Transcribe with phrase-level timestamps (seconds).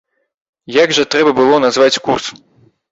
[0.83, 2.25] Як жа трэба было назваць курс?